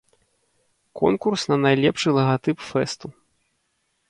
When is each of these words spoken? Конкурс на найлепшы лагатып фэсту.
Конкурс 1.01 1.41
на 1.51 1.59
найлепшы 1.67 2.09
лагатып 2.19 2.57
фэсту. 2.71 3.15